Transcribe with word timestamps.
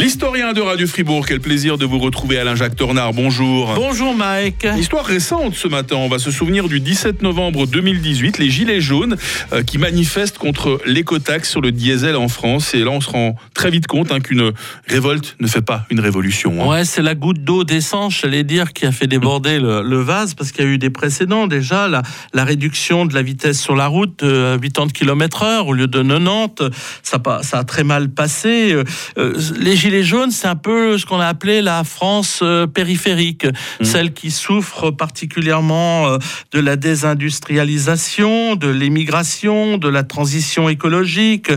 L'historien 0.00 0.54
de 0.54 0.62
Radio 0.62 0.86
Fribourg, 0.86 1.26
quel 1.26 1.40
plaisir 1.40 1.76
de 1.76 1.84
vous 1.84 1.98
retrouver 1.98 2.38
Alain-Jacques 2.38 2.74
Tornard, 2.74 3.12
bonjour. 3.12 3.74
Bonjour 3.74 4.14
Mike. 4.14 4.66
Histoire 4.78 5.04
récente 5.04 5.54
ce 5.54 5.68
matin, 5.68 5.96
on 5.96 6.08
va 6.08 6.18
se 6.18 6.30
souvenir 6.30 6.68
du 6.68 6.80
17 6.80 7.20
novembre 7.20 7.66
2018, 7.66 8.38
les 8.38 8.48
Gilets 8.48 8.80
jaunes 8.80 9.18
euh, 9.52 9.62
qui 9.62 9.76
manifestent 9.76 10.38
contre 10.38 10.80
l'écotaxe 10.86 11.50
sur 11.50 11.60
le 11.60 11.70
diesel 11.70 12.16
en 12.16 12.28
France. 12.28 12.72
Et 12.72 12.82
là, 12.82 12.92
on 12.92 13.02
se 13.02 13.10
rend 13.10 13.36
très 13.52 13.70
vite 13.70 13.86
compte 13.88 14.10
hein, 14.10 14.20
qu'une 14.20 14.52
révolte 14.88 15.36
ne 15.38 15.46
fait 15.46 15.60
pas 15.60 15.84
une 15.90 16.00
révolution. 16.00 16.64
Hein. 16.64 16.66
Ouais, 16.66 16.84
c'est 16.86 17.02
la 17.02 17.14
goutte 17.14 17.44
d'eau 17.44 17.64
d'essence, 17.64 18.20
j'allais 18.22 18.42
dire, 18.42 18.72
qui 18.72 18.86
a 18.86 18.92
fait 18.92 19.06
déborder 19.06 19.58
le, 19.58 20.00
vase, 20.00 20.32
parce 20.32 20.50
qu'il 20.50 20.64
y 20.64 20.66
a 20.66 20.70
eu 20.70 20.78
des 20.78 20.88
précédents 20.88 21.46
déjà. 21.46 21.88
La, 21.88 22.00
la, 22.32 22.44
réduction 22.44 23.04
de 23.04 23.12
la 23.12 23.20
vitesse 23.20 23.60
sur 23.60 23.76
la 23.76 23.86
route 23.86 24.24
de 24.24 24.56
80 24.56 24.88
km/h 24.94 25.66
au 25.66 25.74
lieu 25.74 25.88
de 25.88 26.02
90, 26.02 26.70
ça, 27.02 27.20
ça 27.42 27.58
a 27.58 27.64
très 27.64 27.84
mal 27.84 28.08
passé. 28.08 28.74
Euh, 29.18 29.34
les 29.58 29.76
Gilets 29.76 29.89
les 29.90 30.02
jaunes, 30.02 30.30
c'est 30.30 30.46
un 30.46 30.56
peu 30.56 30.98
ce 30.98 31.06
qu'on 31.06 31.20
a 31.20 31.26
appelé 31.26 31.62
la 31.62 31.84
France 31.84 32.40
euh, 32.42 32.66
périphérique, 32.66 33.44
mmh. 33.44 33.84
celle 33.84 34.12
qui 34.12 34.30
souffre 34.30 34.90
particulièrement 34.90 36.08
euh, 36.08 36.18
de 36.52 36.60
la 36.60 36.76
désindustrialisation, 36.76 38.56
de 38.56 38.68
l'émigration, 38.68 39.78
de 39.78 39.88
la 39.88 40.02
transition 40.02 40.68
écologique, 40.68 41.50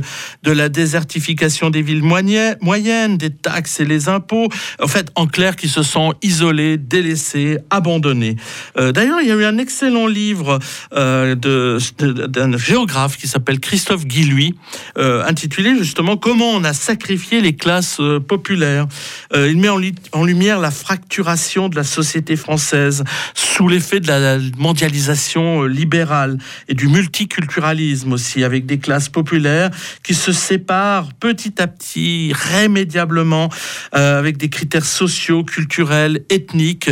de 0.44 0.52
la 0.52 0.70
désertification 0.70 1.70
des 1.70 1.82
villes 1.82 2.04
moyennes, 2.04 3.18
des 3.18 3.30
taxes 3.30 3.80
et 3.80 3.86
les 3.86 4.10
impôts. 4.10 4.50
En 4.82 4.88
fait, 4.88 5.12
en 5.16 5.28
clair, 5.28 5.56
qui 5.56 5.70
se 5.70 5.84
sont 5.84 6.14
isolés, 6.22 6.78
délaissés, 6.78 7.60
abandonnés. 7.70 8.36
Euh, 8.78 8.92
d'ailleurs, 8.92 9.22
il 9.22 9.28
y 9.28 9.32
a 9.32 9.36
eu 9.36 9.46
un 9.46 9.58
excellent 9.58 10.08
livre 10.08 10.60
d'un 10.92 12.58
géographe 12.58 13.18
qui 13.18 13.28
s'appelle 13.28 13.60
Christophe 13.60 14.06
Guilluy, 14.06 14.56
intitulé 14.96 15.78
justement 15.78 16.18
Comment 16.18 16.52
on 16.52 16.64
a 16.64 16.74
sacrifié 16.74 17.42
les 17.42 17.56
classes 17.56 18.00
populaire. 18.20 18.88
Euh, 19.34 19.50
il 19.50 19.58
met 19.58 19.70
en, 19.70 20.24
lumière 20.24 20.60
la 20.60 20.72
fracturation 20.72 21.70
de 21.70 21.76
la 21.76 21.84
société 21.84 22.36
française 22.36 23.04
sous 23.34 23.68
l'effet 23.68 24.00
de 24.00 24.08
la 24.08 24.38
mondialisation 24.58 25.64
euh, 25.64 25.68
libérale 25.68 26.38
et 26.68 26.74
du 26.74 26.88
multiculturalisme 26.88 28.14
aussi, 28.14 28.44
avec 28.44 28.66
des 28.66 28.80
classes 28.80 29.10
populaires 29.10 29.70
qui 30.04 30.14
se 30.14 30.32
séparent 30.32 31.14
petit 31.20 31.62
à 31.62 31.68
petit, 31.68 32.34
rémédiablement, 32.34 33.50
euh, 33.96 34.20
avec 34.20 34.38
des 34.38 34.50
critères 34.50 34.86
sociaux, 34.86 35.44
culturels, 35.44 36.26
ethniques, 36.30 36.90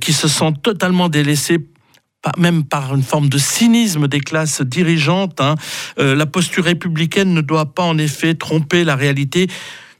qui 0.00 0.12
se 0.12 0.28
sentent 0.28 0.62
totalement 0.62 1.08
délaissés 1.08 1.58
même 2.38 2.64
par 2.64 2.94
une 2.94 3.02
forme 3.02 3.28
de 3.28 3.38
cynisme 3.38 4.06
des 4.06 4.20
classes 4.20 4.62
dirigeantes. 4.62 5.40
Hein. 5.40 5.56
la 5.96 6.26
posture 6.26 6.64
républicaine 6.64 7.34
ne 7.34 7.40
doit 7.40 7.74
pas 7.74 7.82
en 7.82 7.98
effet 7.98 8.34
tromper 8.34 8.84
la 8.84 8.96
réalité 8.96 9.48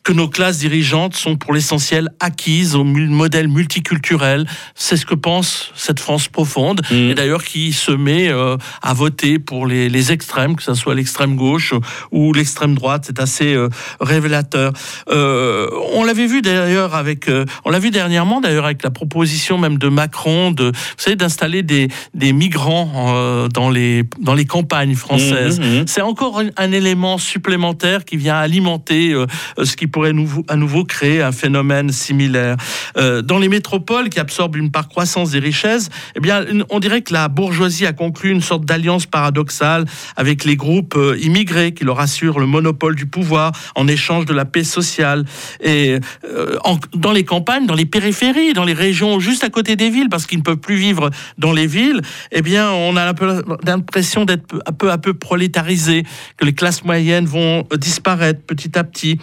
que 0.05 0.12
nos 0.12 0.28
classes 0.28 0.58
dirigeantes 0.58 1.14
sont 1.14 1.36
pour 1.36 1.55
l'essentiel 1.55 2.08
acquises 2.19 2.75
au 2.75 2.84
modèle 2.84 3.48
multiculturel. 3.48 4.47
C'est 4.75 4.97
ce 4.97 5.06
que 5.06 5.14
pense 5.14 5.72
cette 5.77 6.00
France 6.00 6.28
profonde, 6.28 6.83
mmh. 6.91 6.94
et 6.94 7.14
d'ailleurs 7.14 7.44
qui 7.44 7.72
se 7.72 7.92
met 7.92 8.28
euh, 8.28 8.56
à 8.83 8.94
voter 8.94 9.39
pour 9.39 9.67
les, 9.67 9.89
les, 9.89 10.12
extrêmes, 10.12 10.56
que 10.56 10.62
ce 10.62 10.75
soit 10.75 10.94
l'extrême 10.94 11.36
gauche 11.36 11.72
ou 12.11 12.33
l'extrême 12.33 12.75
droite. 12.75 13.05
C'est 13.06 13.20
assez 13.20 13.55
euh, 13.55 13.69
révélateur. 14.00 14.72
Euh, 15.09 15.69
on 15.92 16.05
l'avait 16.05 16.27
vu 16.27 16.42
d'ailleurs 16.42 16.94
avec, 16.94 17.31
on 17.64 17.70
l'a 17.70 17.78
vu 17.78 17.91
dernièrement 17.91 18.41
d'ailleurs 18.41 18.64
avec 18.64 18.83
la 18.83 18.91
proposition 18.91 19.59
même 19.59 19.78
de 19.78 19.89
Macron 19.89 20.50
de, 20.50 20.64
vous 20.64 20.72
savez, 20.97 21.16
d'installer 21.16 21.62
des, 21.62 21.89
des 22.14 22.33
migrants 22.33 23.49
dans 23.49 23.71
les 23.71 24.05
dans 24.21 24.34
les 24.34 24.44
campagnes 24.44 24.94
françaises. 24.94 25.60
Mmh, 25.60 25.65
mmh, 25.65 25.84
C'est 25.87 26.03
encore 26.03 26.41
un, 26.41 26.49
un, 26.56 26.72
élément 26.72 27.19
supplémentaire 27.19 28.05
qui 28.05 28.16
vient 28.16 28.37
alimenter 28.37 29.15
ce 29.62 29.76
qui 29.76 29.87
pourrait 29.92 30.12
à 30.48 30.56
nouveau 30.56 30.84
créer 30.84 31.22
un 31.22 31.30
phénomène 31.30 31.92
similaire. 31.92 32.56
Euh, 32.97 33.22
dans 33.22 33.38
les 33.38 33.48
métropoles 33.48 34.08
qui 34.08 34.19
absorbent 34.19 34.56
une 34.56 34.70
part 34.70 34.88
croissance 34.88 35.30
des 35.30 35.38
richesses, 35.38 35.88
eh 36.16 36.20
bien, 36.20 36.44
on 36.70 36.80
dirait 36.80 37.03
que 37.03 37.12
la 37.12 37.28
bourgeoisie 37.28 37.86
a 37.86 37.92
conclu 37.92 38.31
une 38.31 38.41
sorte 38.41 38.64
d'alliance 38.64 39.06
paradoxale 39.06 39.84
avec 40.16 40.44
les 40.44 40.56
groupes 40.56 40.97
euh, 40.97 41.16
immigrés 41.20 41.72
qui 41.72 41.84
leur 41.84 42.00
assurent 42.00 42.41
le 42.41 42.47
monopole 42.47 42.97
du 42.97 43.06
pouvoir 43.06 43.52
en 43.76 43.86
échange 43.86 44.25
de 44.25 44.32
la 44.34 44.44
paix 44.44 44.64
sociale. 44.64 45.25
Et 45.62 45.98
euh, 46.25 46.56
dans 46.94 47.12
les 47.12 47.25
campagnes, 47.25 47.66
dans 47.66 47.75
les 47.75 47.86
périphéries, 47.86 48.54
dans 48.54 48.64
les 48.64 48.72
régions 48.72 49.20
juste 49.20 49.44
à 49.44 49.50
côté 49.50 49.76
des 49.76 49.91
villes, 49.91 50.08
parce 50.08 50.26
qu'ils 50.26 50.38
ne 50.38 50.42
peuvent 50.42 50.56
plus 50.56 50.76
vivre 50.76 51.10
dans 51.38 51.52
les 51.52 51.66
villes, 51.66 52.00
eh 52.32 52.42
bien, 52.42 52.70
on 52.72 52.97
a 52.97 53.04
l'impression 53.04 54.25
d'être 54.25 54.47
peu, 54.78 54.91
à 54.91 54.98
peu 54.98 55.14
prolétarisés, 55.14 56.04
que 56.36 56.44
les 56.44 56.54
classes 56.54 56.84
moyennes 56.84 57.26
vont 57.26 57.66
disparaître 57.76 58.41
petit 58.42 58.78
à 58.78 58.84
petit. 58.84 59.19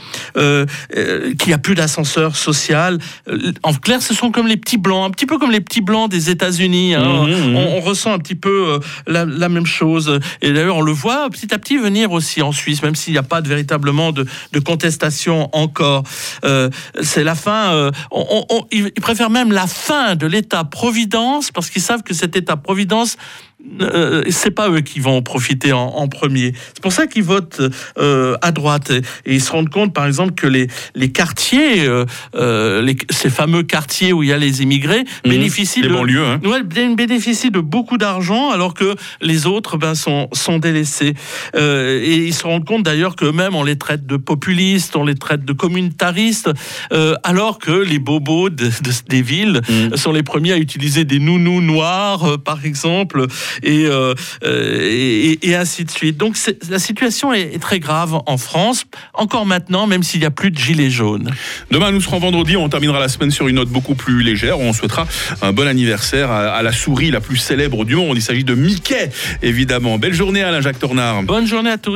Euh, 0.95 1.33
qu'il 1.35 1.47
n'y 1.47 1.53
a 1.53 1.57
plus 1.57 1.75
d'ascenseur 1.75 2.35
social. 2.35 2.97
Euh, 3.27 3.51
en 3.63 3.73
clair, 3.73 4.01
ce 4.01 4.13
sont 4.13 4.31
comme 4.31 4.47
les 4.47 4.57
petits 4.57 4.77
blancs, 4.77 5.07
un 5.07 5.11
petit 5.11 5.25
peu 5.25 5.37
comme 5.37 5.51
les 5.51 5.61
petits 5.61 5.81
blancs 5.81 6.09
des 6.09 6.29
États-Unis. 6.29 6.95
Hein. 6.95 7.25
Mmh, 7.25 7.51
mmh. 7.51 7.55
On, 7.55 7.79
ressent 7.79 8.11
un 8.11 8.19
petit 8.19 8.35
peu 8.35 8.79
la, 9.07 9.25
même 9.25 9.65
chose. 9.65 10.19
Et 10.41 10.51
d'ailleurs, 10.51 10.77
on 10.77 10.81
le 10.81 10.91
voit 10.91 11.29
petit 11.29 11.53
à 11.53 11.57
petit 11.57 11.77
venir 11.77 12.11
aussi 12.11 12.41
en 12.41 12.51
Suisse, 12.51 12.83
même 12.83 12.95
s'il 12.95 13.13
n'y 13.13 13.19
a 13.19 13.23
pas 13.23 13.41
de, 13.41 13.47
véritablement 13.47 14.11
de, 14.11 14.25
contestation 14.63 15.49
encore. 15.53 16.03
c'est 17.01 17.23
la 17.23 17.35
fin. 17.35 17.91
ils 18.71 18.91
préfèrent 18.91 19.29
même 19.29 19.51
la 19.51 19.67
fin 19.67 20.15
de 20.15 20.27
l'État-providence 20.27 21.51
parce 21.51 21.69
qu'ils 21.69 21.81
savent 21.81 22.03
que 22.03 22.13
cet 22.13 22.35
État-providence 22.35 23.17
euh, 23.81 24.23
c'est 24.29 24.51
pas 24.51 24.69
eux 24.69 24.81
qui 24.81 24.99
vont 24.99 25.17
en 25.17 25.21
profiter 25.21 25.71
en, 25.73 26.07
premier. 26.07 26.53
C'est 26.73 26.81
pour 26.81 26.91
ça 26.91 27.07
qu'ils 27.07 27.23
votent 27.23 27.61
euh, 27.97 28.35
à 28.41 28.51
droite 28.51 28.91
et, 28.91 29.35
ils 29.35 29.41
se 29.41 29.51
rendent 29.51 29.69
compte, 29.69 29.93
par 29.93 30.05
exemple, 30.05 30.33
que 30.33 30.47
les, 30.47 30.67
les 30.95 31.11
quartiers, 31.11 31.87
euh, 31.87 32.81
les, 32.81 32.97
ces 33.09 33.29
fameux 33.29 33.63
quartiers 33.63 34.11
où 34.11 34.23
il 34.23 34.29
y 34.29 34.33
a 34.33 34.37
les 34.37 34.61
immigrés, 34.63 35.01
mmh. 35.01 35.29
bénéficient 35.29 35.81
les 35.81 35.87
de 35.87 35.93
banlieues, 35.93 36.25
hein. 36.25 36.41
ouais, 36.43 36.63
bénéficient 36.63 37.51
de 37.51 37.59
beaucoup 37.59 37.97
d'argent, 37.97 38.51
alors 38.51 38.73
que 38.73 38.95
les 39.21 39.45
autres 39.45 39.77
ben, 39.77 39.95
sont, 39.95 40.29
sont 40.33 40.57
délaissés. 40.57 41.13
et 41.55 42.15
ils 42.15 42.33
se 42.33 42.43
rendent 42.43 42.65
compte 42.65 42.83
d'ailleurs 42.83 43.15
que 43.15 43.25
même 43.25 43.55
on 43.55 43.63
les 43.63 43.77
traite 43.77 44.05
de 44.05 44.17
populistes, 44.17 44.95
on 44.95 45.05
les 45.05 45.15
traite 45.15 45.45
de 45.45 45.53
communautaristes, 45.53 46.49
alors 47.23 47.59
que 47.59 47.71
les 47.71 47.99
bobos 47.99 48.49
de, 48.49 48.69
des 49.07 49.21
villes 49.21 49.61
mmh. 49.69 49.95
sont 49.95 50.11
les 50.11 50.23
premiers 50.23 50.53
à 50.53 50.57
utiliser 50.57 51.05
des 51.05 51.19
nounous 51.19 51.61
noirs, 51.61 52.39
par 52.43 52.65
exemple. 52.65 53.27
Euh, 53.65 54.15
et, 54.43 55.49
et, 55.49 55.55
ainsi 55.55 55.85
de 55.85 55.91
suite. 55.91 56.17
Donc 56.17 56.35
la 56.69 56.79
situation 56.79 57.33
est, 57.33 57.59
très 57.59 57.79
grave 57.79 58.21
en 58.25 58.37
France, 58.37 58.85
encore 59.13 59.45
maintenant, 59.45 59.87
même 59.87 60.03
s'il 60.03 60.21
n'y 60.21 60.25
a 60.25 60.31
plus 60.31 60.51
de 60.51 60.57
gilets 60.57 60.89
jaunes. 60.89 61.31
Demain, 61.71 61.91
nous 61.91 62.01
serons 62.01 62.19
vendredi, 62.19 62.55
on 62.55 62.69
terminera 62.69 62.99
la 62.99 63.09
semaine 63.09 63.31
sur 63.31 63.47
une 63.47 63.57
note 63.57 63.69
beaucoup 63.69 63.95
plus 63.95 64.21
légère. 64.23 64.59
On 64.59 64.73
souhaitera 64.73 65.07
un 65.41 65.51
bon 65.51 65.67
anniversaire 65.67 66.31
à, 66.31 66.61
la 66.61 66.71
souris 66.71 67.11
la 67.11 67.21
plus 67.21 67.37
célèbre 67.37 67.85
du 67.85 67.95
monde. 67.95 68.17
Il 68.17 68.21
s'agit 68.21 68.43
de 68.43 68.55
Mickey, 68.55 69.09
évidemment. 69.41 69.97
Belle 69.97 70.13
journée 70.13 70.41
Alain 70.41 70.61
Jacques 70.61 70.79
Tornard. 70.79 71.23
Bonne 71.23 71.47
journée 71.47 71.71
à 71.71 71.77
tous. 71.77 71.87